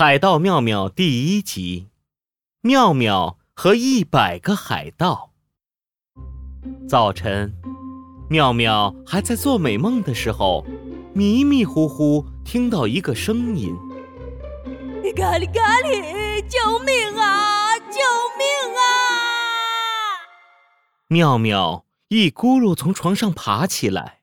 [0.00, 1.90] 海盗妙妙第一集：
[2.62, 5.34] 妙妙和一百个海盗。
[6.88, 7.54] 早晨，
[8.30, 10.64] 妙妙还在做美梦的时候，
[11.12, 13.76] 迷迷糊糊听到一个声音
[15.14, 17.78] ：“咖喱咖喱，救命啊！
[17.78, 18.00] 救
[18.38, 18.80] 命啊！”
[21.08, 24.22] 妙妙一咕噜从床上爬起来，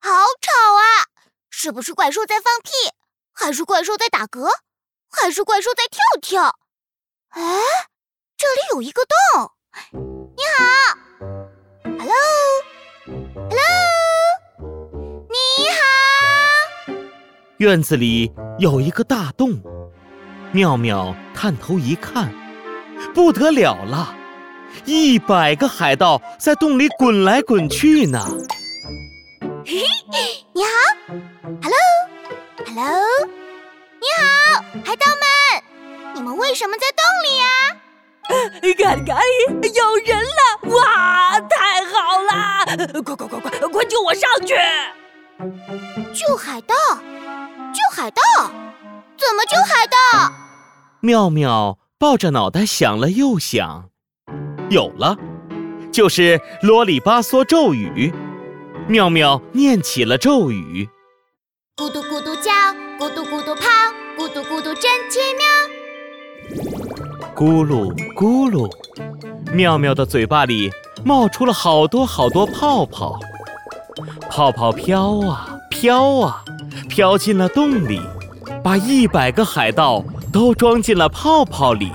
[0.00, 1.06] 好吵啊！
[1.50, 2.70] 是不是怪兽在放屁？
[3.32, 4.48] 还是怪兽在打嗝？
[5.16, 6.56] 还是怪兽在跳跳？
[7.30, 7.40] 哎，
[8.36, 9.16] 这里有一个洞。
[10.36, 10.64] 你好
[11.98, 13.58] ，Hello，Hello，
[15.30, 15.36] 你
[15.70, 15.80] 好。
[17.58, 19.62] 院子里有一个大洞，
[20.52, 22.34] 妙妙探头一看，
[23.14, 24.14] 不得了了，
[24.84, 28.22] 一百个海盗在洞里滚来滚去呢。
[29.64, 30.70] 嘿嘿，你好
[31.62, 32.92] ，Hello，Hello。
[32.96, 33.13] 你
[36.44, 37.46] 为什么在洞里呀？
[38.76, 40.76] 咖喱咖喱，有人了！
[40.76, 43.02] 哇，太好了！
[43.02, 44.54] 快快快快快救我上去！
[46.12, 46.74] 救海盗？
[47.72, 48.22] 救海盗？
[49.16, 50.34] 怎么救海盗？
[51.00, 53.88] 妙妙抱着脑袋想了又想，
[54.68, 55.16] 有了，
[55.90, 58.12] 就是啰里吧嗦咒语。
[58.86, 60.90] 妙妙念起了咒语。
[61.78, 62.52] 咕嘟咕嘟叫，
[62.98, 63.66] 咕嘟咕嘟跑，
[64.18, 65.44] 咕嘟咕嘟真奇妙。
[67.34, 68.70] 咕噜咕噜，
[69.52, 70.70] 妙妙的嘴巴里
[71.04, 73.18] 冒出了好多好多泡泡，
[74.30, 76.44] 泡泡飘啊飘啊，
[76.88, 78.00] 飘进了洞里，
[78.62, 81.90] 把一百个海盗都装进了泡泡里，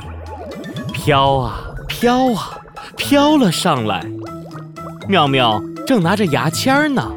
[0.94, 2.60] 飘啊飘啊，
[2.98, 4.06] 飘了上来。
[5.08, 7.12] 妙妙正拿着牙签呢，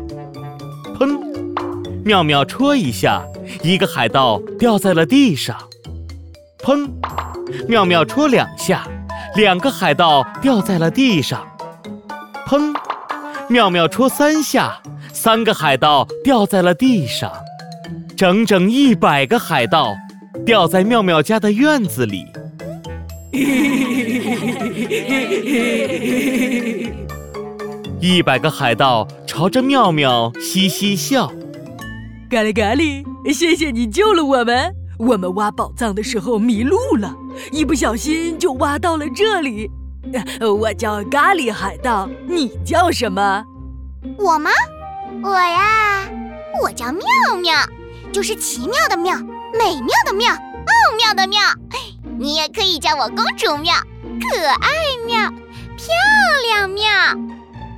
[0.98, 1.18] 砰！
[2.04, 3.22] 妙妙戳一下，
[3.62, 5.56] 一个海盗掉在了地上。
[6.64, 6.88] 砰！
[7.68, 8.86] 妙妙戳两下，
[9.34, 11.44] 两个海盗掉在了地上。
[12.46, 12.72] 砰！
[13.48, 14.80] 妙妙戳三下，
[15.12, 17.30] 三个海盗掉在了地上。
[18.16, 19.96] 整整一百个海盗
[20.46, 22.24] 掉在妙妙家的院子里。
[28.00, 31.26] 一百个海盗朝着妙妙嘻嘻笑。
[32.30, 34.81] 咖喱咖喱，谢谢你救了我们。
[35.04, 37.12] 我们挖宝藏的时候迷路了，
[37.50, 39.68] 一不小心就挖到了这里。
[40.60, 43.44] 我叫咖喱海盗，你叫什么？
[44.16, 44.50] 我吗？
[45.24, 46.08] 我呀，
[46.62, 47.02] 我叫妙
[47.42, 47.56] 妙，
[48.12, 49.18] 就是奇妙的妙，
[49.58, 51.40] 美妙的妙，奥妙的妙。
[52.18, 53.74] 你也可以叫我公主妙，
[54.20, 54.68] 可爱
[55.04, 55.28] 妙，
[55.76, 55.88] 漂
[56.48, 56.92] 亮妙。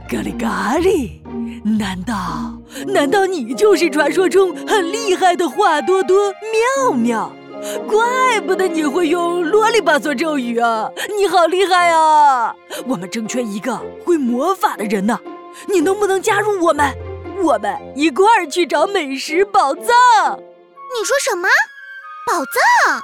[0.08, 1.20] 咖喱咖喱。
[1.78, 2.52] 难道
[2.86, 6.32] 难道你就是传说中很厉害的华多多
[6.78, 7.32] 妙妙？
[7.88, 10.90] 怪不得你会用啰里吧嗦咒语啊！
[11.18, 12.54] 你好厉害啊！
[12.86, 15.18] 我们正缺一个会魔法的人呢，
[15.68, 16.92] 你能不能加入我们？
[17.42, 19.84] 我们一块儿去找美食宝藏。
[20.36, 21.48] 你说什么？
[22.26, 23.00] 宝藏？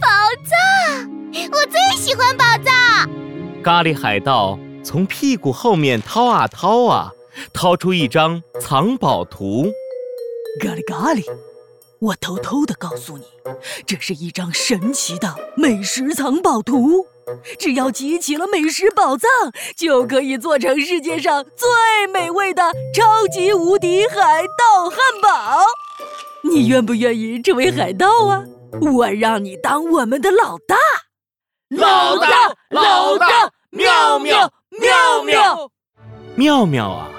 [0.00, 0.08] 宝
[0.44, 1.08] 藏！
[1.52, 3.08] 我最喜欢宝藏。
[3.62, 7.12] 咖喱海盗从屁股后面掏啊掏啊。
[7.54, 9.72] 掏出一张藏宝图，
[10.60, 11.24] 咖喱咖喱，
[12.00, 13.24] 我偷偷的告诉你，
[13.86, 17.06] 这是一张神奇的美食藏宝图。
[17.56, 19.30] 只要集齐了美食宝藏，
[19.76, 21.68] 就可以做成世界上最
[22.12, 22.62] 美味的
[22.92, 25.60] 超级无敌海盗汉堡。
[26.42, 28.42] 你愿不愿意成为海盗啊？
[28.80, 30.76] 我让你当我们的老大，
[31.68, 35.70] 老大，老大，妙妙，妙妙，
[36.36, 37.10] 妙妙啊！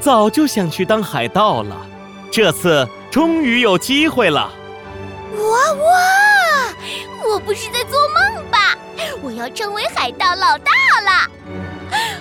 [0.00, 1.76] 早就想去当海盗了，
[2.30, 4.52] 这次终于有机会了！
[5.36, 6.74] 哇哇！
[7.26, 8.76] 我不是在做梦吧？
[9.22, 10.70] 我要成为海盗老大
[11.04, 11.30] 了！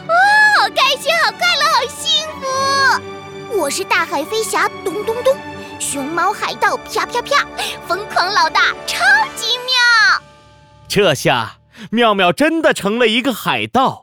[0.07, 0.15] 哇，
[0.61, 3.57] 好开心，好快乐，好幸福！
[3.59, 5.35] 我是大海飞侠，咚咚咚；
[5.79, 7.45] 熊猫海盗，啪啪啪；
[7.87, 9.05] 疯狂老大，超
[9.35, 10.23] 级妙！
[10.87, 11.57] 这下
[11.91, 14.02] 妙妙真的成了一个海盗。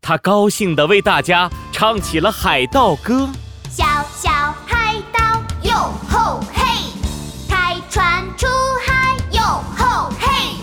[0.00, 3.28] 他高兴地为大家唱起了海盗歌：
[3.70, 3.84] 小
[4.16, 4.30] 小
[4.64, 6.62] 海盗哟吼嘿，
[7.48, 8.46] 开船出
[8.86, 9.42] 海哟
[9.76, 10.56] 吼嘿，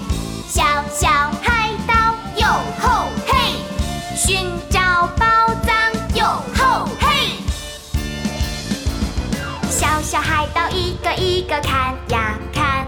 [0.47, 1.09] 小小
[1.41, 1.93] 海盗
[2.37, 2.47] 哟
[2.79, 3.57] 吼嘿，
[4.15, 4.79] 寻找
[5.17, 5.25] 宝
[5.65, 5.75] 藏
[6.15, 6.25] 哟
[6.57, 7.35] 吼嘿，
[9.69, 12.87] 小小海盗一个一个看呀看，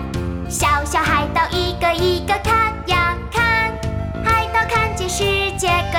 [0.50, 1.12] 小小海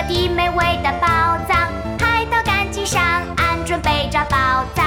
[0.08, 1.06] 的美味的宝
[1.48, 3.02] 藏，海盗赶紧上
[3.36, 4.84] 岸准备找宝藏。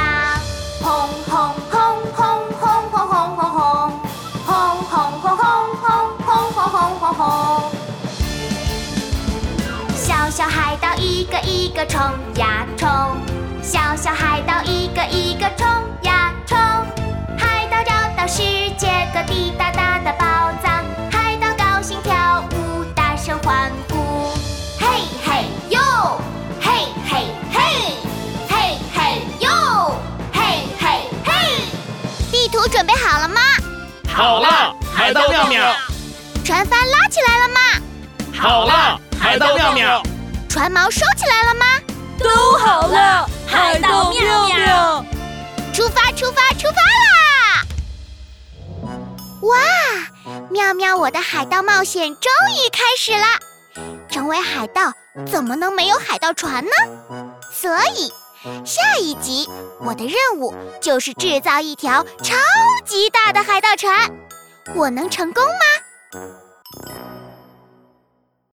[0.82, 1.80] 红红红
[2.14, 2.22] 轰
[2.54, 3.92] 轰轰轰轰轰轰，
[4.46, 5.46] 轰轰轰轰
[5.82, 5.90] 轰
[6.26, 7.72] 轰轰轰轰轰。
[9.96, 12.02] 小小海盗一个一个冲
[12.36, 12.88] 呀冲，
[13.62, 15.68] 小小海盗一个一个冲
[16.04, 16.58] 呀冲，
[17.38, 18.44] 海盗找到世
[18.78, 20.37] 界各地大大的宝。
[34.18, 35.76] 好了，海盗妙妙。
[36.44, 37.60] 船帆拉起来了吗？
[38.34, 40.02] 好了，海盗妙妙。
[40.50, 41.66] 船锚收起来了吗？
[42.18, 45.06] 都好了，海盗妙妙。
[45.72, 47.64] 出发，出发，出发啦！
[49.42, 49.56] 哇，
[50.50, 53.38] 妙妙，我的海盗冒险终于开始啦！
[54.10, 54.92] 成为海盗
[55.32, 56.72] 怎么能没有海盗船呢？
[57.54, 58.12] 所以，
[58.66, 59.48] 下一集
[59.80, 62.36] 我的任务就是制造一条超
[62.86, 64.12] 级大的海盗船。
[64.76, 66.47] 我能成功吗？